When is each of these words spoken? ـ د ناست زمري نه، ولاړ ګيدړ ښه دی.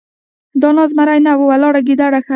ـ 0.31 0.61
د 0.61 0.63
ناست 0.77 0.91
زمري 0.95 1.17
نه، 1.25 1.31
ولاړ 1.49 1.75
ګيدړ 1.87 2.11
ښه 2.25 2.27
دی. 2.27 2.29